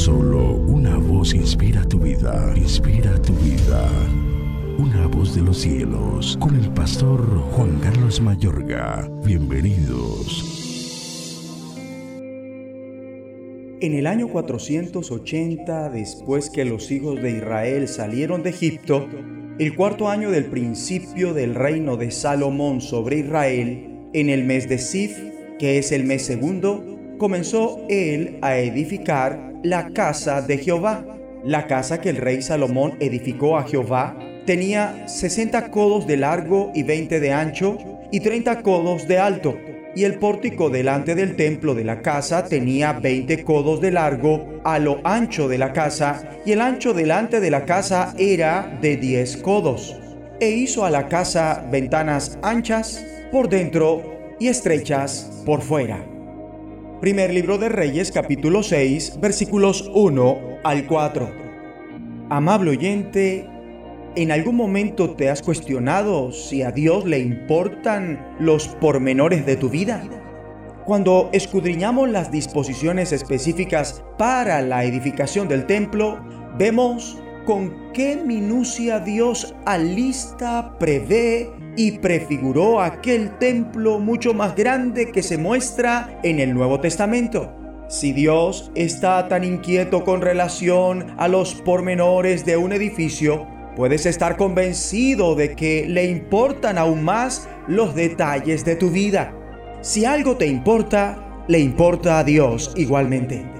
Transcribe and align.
Solo 0.00 0.54
una 0.54 0.96
voz 0.96 1.34
inspira 1.34 1.84
tu 1.84 1.98
vida, 1.98 2.54
inspira 2.56 3.20
tu 3.20 3.34
vida. 3.34 3.86
Una 4.78 5.06
voz 5.06 5.34
de 5.34 5.42
los 5.42 5.58
cielos, 5.58 6.38
con 6.40 6.56
el 6.56 6.70
pastor 6.70 7.20
Juan 7.52 7.78
Carlos 7.80 8.18
Mayorga. 8.18 9.10
Bienvenidos. 9.26 10.56
En 13.82 13.92
el 13.92 14.06
año 14.06 14.28
480, 14.28 15.90
después 15.90 16.48
que 16.48 16.64
los 16.64 16.90
hijos 16.90 17.20
de 17.20 17.32
Israel 17.32 17.86
salieron 17.86 18.42
de 18.42 18.50
Egipto, 18.50 19.06
el 19.58 19.76
cuarto 19.76 20.08
año 20.08 20.30
del 20.30 20.46
principio 20.46 21.34
del 21.34 21.54
reino 21.54 21.98
de 21.98 22.10
Salomón 22.10 22.80
sobre 22.80 23.18
Israel, 23.18 24.08
en 24.14 24.30
el 24.30 24.44
mes 24.44 24.66
de 24.66 24.78
Sif, 24.78 25.14
que 25.58 25.76
es 25.76 25.92
el 25.92 26.04
mes 26.04 26.22
segundo, 26.22 26.86
comenzó 27.18 27.84
él 27.90 28.38
a 28.40 28.56
edificar 28.56 29.49
la 29.62 29.90
casa 29.90 30.42
de 30.42 30.58
Jehová. 30.58 31.04
La 31.44 31.66
casa 31.66 32.00
que 32.00 32.10
el 32.10 32.16
rey 32.16 32.42
Salomón 32.42 32.96
edificó 33.00 33.56
a 33.56 33.64
Jehová 33.64 34.16
tenía 34.46 35.06
60 35.06 35.70
codos 35.70 36.06
de 36.06 36.16
largo 36.16 36.72
y 36.74 36.82
20 36.82 37.20
de 37.20 37.32
ancho 37.32 37.78
y 38.10 38.20
30 38.20 38.62
codos 38.62 39.06
de 39.06 39.18
alto. 39.18 39.56
Y 39.94 40.04
el 40.04 40.18
pórtico 40.18 40.70
delante 40.70 41.14
del 41.14 41.36
templo 41.36 41.74
de 41.74 41.84
la 41.84 42.00
casa 42.00 42.44
tenía 42.44 42.92
20 42.92 43.44
codos 43.44 43.80
de 43.80 43.90
largo 43.90 44.60
a 44.64 44.78
lo 44.78 45.00
ancho 45.04 45.48
de 45.48 45.58
la 45.58 45.72
casa, 45.72 46.30
y 46.44 46.52
el 46.52 46.60
ancho 46.60 46.94
delante 46.94 47.40
de 47.40 47.50
la 47.50 47.64
casa 47.64 48.14
era 48.18 48.78
de 48.80 48.96
10 48.96 49.38
codos. 49.38 49.96
E 50.40 50.50
hizo 50.50 50.84
a 50.84 50.90
la 50.90 51.08
casa 51.08 51.66
ventanas 51.70 52.38
anchas 52.42 53.04
por 53.32 53.48
dentro 53.48 54.36
y 54.38 54.48
estrechas 54.48 55.42
por 55.44 55.60
fuera. 55.60 56.04
Primer 57.00 57.32
libro 57.32 57.56
de 57.56 57.70
Reyes 57.70 58.12
capítulo 58.12 58.62
6 58.62 59.20
versículos 59.22 59.90
1 59.94 60.58
al 60.62 60.86
4. 60.86 61.30
Amable 62.28 62.72
oyente, 62.72 63.48
¿en 64.16 64.30
algún 64.30 64.56
momento 64.56 65.14
te 65.14 65.30
has 65.30 65.40
cuestionado 65.40 66.30
si 66.30 66.62
a 66.62 66.72
Dios 66.72 67.06
le 67.06 67.18
importan 67.20 68.36
los 68.38 68.68
pormenores 68.68 69.46
de 69.46 69.56
tu 69.56 69.70
vida? 69.70 70.02
Cuando 70.84 71.30
escudriñamos 71.32 72.10
las 72.10 72.30
disposiciones 72.30 73.12
específicas 73.12 74.04
para 74.18 74.60
la 74.60 74.84
edificación 74.84 75.48
del 75.48 75.64
templo, 75.64 76.22
vemos 76.58 77.16
con 77.44 77.92
qué 77.92 78.16
minucia 78.16 79.00
Dios 79.00 79.54
alista, 79.64 80.76
prevé 80.78 81.50
y 81.76 81.92
prefiguró 81.98 82.80
aquel 82.80 83.36
templo 83.38 83.98
mucho 83.98 84.34
más 84.34 84.54
grande 84.54 85.10
que 85.10 85.22
se 85.22 85.38
muestra 85.38 86.18
en 86.22 86.40
el 86.40 86.54
Nuevo 86.54 86.80
Testamento. 86.80 87.52
Si 87.88 88.12
Dios 88.12 88.70
está 88.74 89.26
tan 89.28 89.42
inquieto 89.44 90.04
con 90.04 90.20
relación 90.20 91.14
a 91.18 91.26
los 91.28 91.54
pormenores 91.54 92.44
de 92.44 92.56
un 92.56 92.72
edificio, 92.72 93.46
puedes 93.74 94.06
estar 94.06 94.36
convencido 94.36 95.34
de 95.34 95.56
que 95.56 95.86
le 95.88 96.04
importan 96.04 96.78
aún 96.78 97.02
más 97.02 97.48
los 97.66 97.94
detalles 97.94 98.64
de 98.64 98.76
tu 98.76 98.90
vida. 98.90 99.34
Si 99.80 100.04
algo 100.04 100.36
te 100.36 100.46
importa, 100.46 101.44
le 101.48 101.58
importa 101.58 102.18
a 102.18 102.24
Dios 102.24 102.72
igualmente. 102.76 103.59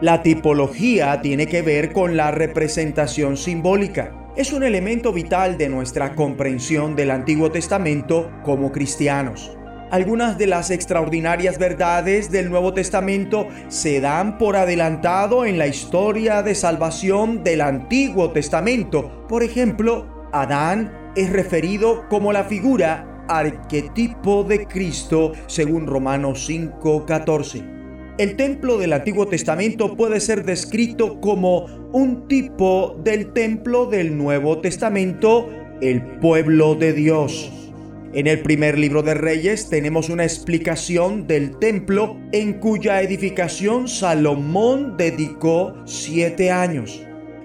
La 0.00 0.22
tipología 0.22 1.20
tiene 1.20 1.46
que 1.46 1.62
ver 1.62 1.92
con 1.92 2.16
la 2.16 2.30
representación 2.30 3.36
simbólica 3.36 4.20
es 4.36 4.52
un 4.52 4.62
elemento 4.62 5.12
vital 5.12 5.58
de 5.58 5.68
nuestra 5.68 6.14
comprensión 6.14 6.96
del 6.96 7.10
Antiguo 7.10 7.50
Testamento 7.50 8.30
como 8.44 8.70
cristianos. 8.70 9.56
Algunas 9.90 10.38
de 10.38 10.46
las 10.46 10.70
extraordinarias 10.70 11.58
verdades 11.58 12.30
del 12.30 12.48
Nuevo 12.48 12.72
Testamento 12.72 13.48
se 13.68 14.00
dan 14.00 14.38
por 14.38 14.56
adelantado 14.56 15.44
en 15.44 15.58
la 15.58 15.66
historia 15.66 16.42
de 16.42 16.54
salvación 16.54 17.42
del 17.42 17.60
Antiguo 17.60 18.30
Testamento. 18.30 19.26
Por 19.28 19.42
ejemplo, 19.42 20.28
Adán 20.32 21.12
es 21.16 21.30
referido 21.30 22.08
como 22.08 22.32
la 22.32 22.44
figura 22.44 23.24
arquetipo 23.28 24.44
de 24.44 24.64
Cristo 24.66 25.32
según 25.48 25.88
Romanos 25.88 26.48
5:14. 26.48 27.79
El 28.20 28.36
templo 28.36 28.76
del 28.76 28.92
Antiguo 28.92 29.28
Testamento 29.28 29.96
puede 29.96 30.20
ser 30.20 30.44
descrito 30.44 31.22
como 31.22 31.64
un 31.90 32.28
tipo 32.28 33.00
del 33.02 33.32
templo 33.32 33.86
del 33.86 34.18
Nuevo 34.18 34.58
Testamento, 34.58 35.48
el 35.80 36.02
pueblo 36.18 36.74
de 36.74 36.92
Dios. 36.92 37.50
En 38.12 38.26
el 38.26 38.40
primer 38.40 38.78
libro 38.78 39.02
de 39.02 39.14
Reyes 39.14 39.70
tenemos 39.70 40.10
una 40.10 40.24
explicación 40.24 41.26
del 41.26 41.58
templo 41.58 42.18
en 42.32 42.60
cuya 42.60 43.00
edificación 43.00 43.88
Salomón 43.88 44.98
dedicó 44.98 45.76
siete 45.86 46.50
años. 46.50 47.02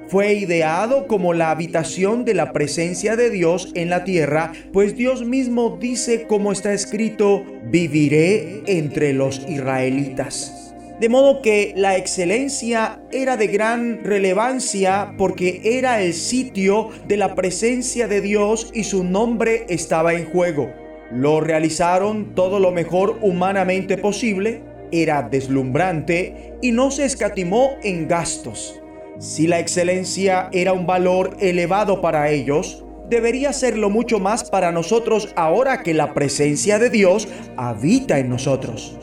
Fue 0.10 0.34
ideado 0.34 1.08
como 1.08 1.34
la 1.34 1.52
habitación 1.52 2.26
de 2.26 2.34
la 2.34 2.52
presencia 2.52 3.16
de 3.16 3.30
Dios 3.30 3.72
en 3.76 3.90
la 3.90 4.04
tierra, 4.04 4.52
pues 4.74 4.98
Dios 4.98 5.26
mismo 5.26 5.78
dice 5.80 6.28
como 6.28 6.52
está 6.52 6.74
escrito, 6.74 7.46
viviré 7.64 8.62
entre 8.68 9.14
los 9.14 9.40
israelitas. 9.48 10.65
De 11.00 11.10
modo 11.10 11.42
que 11.42 11.74
la 11.76 11.98
excelencia 11.98 13.02
era 13.12 13.36
de 13.36 13.48
gran 13.48 14.02
relevancia 14.06 15.14
porque 15.18 15.60
era 15.64 16.02
el 16.02 16.14
sitio 16.14 16.90
de 17.06 17.18
la 17.18 17.36
presencia 17.36 18.08
de 18.08 18.22
Dios 18.22 18.72
y 18.74 18.86
su 18.86 19.04
nombre 19.04 19.66
estaba 19.68 20.14
en 20.14 20.26
juego. 20.26 20.72
Lo 21.12 21.42
realizaron 21.42 22.34
todo 22.34 22.60
lo 22.60 22.72
mejor 22.72 23.20
humanamente 23.22 23.98
posible, 23.98 24.64
era 24.92 25.22
deslumbrante 25.22 26.54
y 26.62 26.72
no 26.72 26.92
se 26.92 27.04
escatimó 27.04 27.72
en 27.84 28.08
gastos. 28.08 28.80
Si 29.20 29.48
la 29.48 29.60
excelencia 29.60 30.50
era 30.54 30.72
un 30.72 30.86
valor 30.86 31.36
elevado 31.42 32.00
para 32.00 32.30
ellos, 32.30 32.86
debería 33.10 33.52
serlo 33.52 33.90
mucho 33.90 34.20
más 34.20 34.50
para 34.50 34.72
nosotros 34.72 35.34
ahora 35.36 35.84
que 35.84 35.94
la 35.94 36.14
presencia 36.14 36.80
de 36.80 36.90
Dios 36.90 37.28
habita 37.58 38.18
en 38.18 38.30
nosotros. 38.30 38.98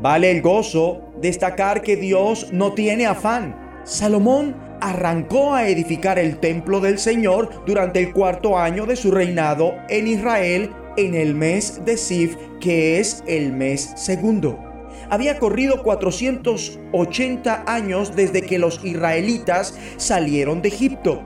Vale 0.00 0.30
el 0.30 0.42
gozo 0.42 1.00
destacar 1.20 1.82
que 1.82 1.96
Dios 1.96 2.48
no 2.52 2.72
tiene 2.72 3.06
afán. 3.06 3.82
Salomón 3.84 4.56
arrancó 4.80 5.54
a 5.54 5.68
edificar 5.68 6.18
el 6.18 6.38
templo 6.38 6.80
del 6.80 6.98
Señor 6.98 7.64
durante 7.64 8.00
el 8.00 8.12
cuarto 8.12 8.58
año 8.58 8.86
de 8.86 8.96
su 8.96 9.10
reinado 9.10 9.74
en 9.88 10.06
Israel 10.06 10.70
en 10.96 11.14
el 11.14 11.34
mes 11.34 11.84
de 11.84 11.96
Sif, 11.96 12.36
que 12.60 12.98
es 12.98 13.22
el 13.26 13.52
mes 13.52 13.92
segundo. 13.96 14.58
Había 15.10 15.38
corrido 15.38 15.82
480 15.82 17.64
años 17.66 18.16
desde 18.16 18.42
que 18.42 18.58
los 18.58 18.84
israelitas 18.84 19.78
salieron 19.96 20.60
de 20.60 20.68
Egipto. 20.68 21.22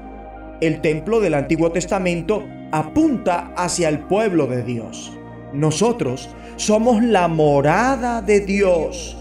El 0.61 0.81
templo 0.81 1.21
del 1.21 1.35
Antiguo 1.35 1.73
Testamento 1.73 2.45
apunta 2.71 3.53
hacia 3.57 3.89
el 3.89 4.01
pueblo 4.01 4.47
de 4.47 4.63
Dios. 4.63 5.18
Nosotros 5.53 6.29
somos 6.57 7.03
la 7.03 7.29
morada 7.29 8.21
de 8.23 8.41
Dios. 8.41 9.17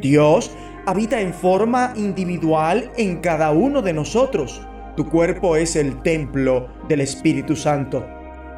Dios 0.00 0.50
habita 0.86 1.20
en 1.20 1.32
forma 1.32 1.92
individual 1.96 2.90
en 2.96 3.18
cada 3.18 3.52
uno 3.52 3.82
de 3.82 3.92
nosotros. 3.92 4.60
Tu 4.96 5.08
cuerpo 5.08 5.56
es 5.56 5.76
el 5.76 6.02
templo 6.02 6.68
del 6.88 7.00
Espíritu 7.00 7.56
Santo. 7.56 8.06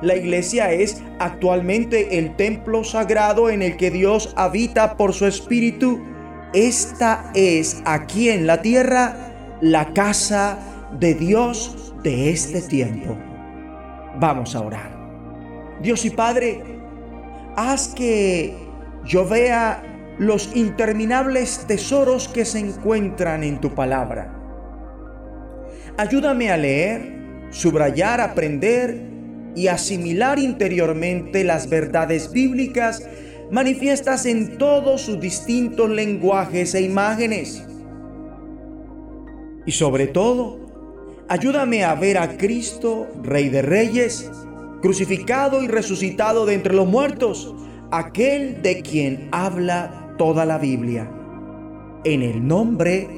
La 0.03 0.17
iglesia 0.17 0.73
es 0.73 1.03
actualmente 1.19 2.19
el 2.19 2.35
templo 2.37 2.83
sagrado 2.83 3.49
en 3.49 3.63
el 3.63 3.77
que 3.77 3.91
Dios 3.91 4.33
habita 4.37 4.97
por 4.97 5.13
su 5.13 5.27
Espíritu. 5.27 6.03
Esta 6.53 7.31
es 7.35 7.81
aquí 7.85 8.29
en 8.29 8.47
la 8.47 8.61
tierra 8.61 9.17
la 9.61 9.93
casa 9.95 10.59
de 10.99 11.15
Dios 11.15 11.95
de 12.03 12.31
este 12.31 12.61
tiempo. 12.63 13.17
Vamos 14.19 14.55
a 14.55 14.61
orar. 14.61 14.95
Dios 15.81 16.05
y 16.05 16.11
Padre, 16.11 16.63
haz 17.57 17.89
que 17.89 18.55
yo 19.05 19.27
vea 19.27 19.83
los 20.19 20.55
interminables 20.55 21.65
tesoros 21.67 22.29
que 22.29 22.45
se 22.45 22.61
encuentran 22.61 23.43
en 23.43 23.61
tu 23.61 23.75
palabra. 23.75 24.33
Ayúdame 25.97 26.51
a 26.51 26.57
leer, 26.57 27.49
subrayar, 27.51 28.21
aprender 28.21 29.01
y 29.55 29.69
asimilar 29.69 30.39
interiormente 30.39 31.45
las 31.45 31.69
verdades 31.69 32.33
bíblicas 32.33 33.07
manifiestas 33.51 34.27
en 34.27 34.59
todos 34.59 35.03
sus 35.03 35.21
distintos 35.21 35.89
lenguajes 35.91 36.75
e 36.75 36.83
imágenes. 36.83 37.65
Y 39.67 39.73
sobre 39.73 40.07
todo, 40.07 40.59
ayúdame 41.29 41.85
a 41.85 41.95
ver 41.95 42.19
a 42.19 42.37
Cristo, 42.37 43.07
Rey 43.23 43.49
de 43.49 43.63
Reyes, 43.63 44.31
crucificado 44.85 45.63
y 45.63 45.67
resucitado 45.67 46.45
de 46.45 46.53
entre 46.53 46.75
los 46.75 46.87
muertos, 46.87 47.55
aquel 47.91 48.61
de 48.61 48.83
quien 48.83 49.31
habla 49.33 50.15
toda 50.19 50.45
la 50.45 50.59
Biblia. 50.59 51.11
En 52.05 52.21
el 52.21 52.47
nombre 52.47 53.09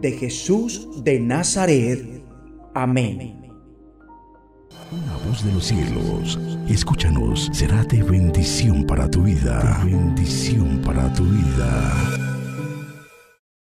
de 0.00 0.12
Jesús 0.12 1.02
de 1.02 1.18
Nazaret. 1.18 2.24
Amén. 2.72 3.50
Una 4.92 5.16
voz 5.26 5.44
de 5.44 5.50
los 5.50 5.64
cielos, 5.64 6.38
escúchanos, 6.68 7.50
será 7.52 7.82
de 7.82 8.00
bendición 8.04 8.86
para 8.86 9.10
tu 9.10 9.24
vida. 9.24 9.80
bendición 9.84 10.80
para 10.84 11.12
tu 11.14 11.24
vida. 11.24 12.31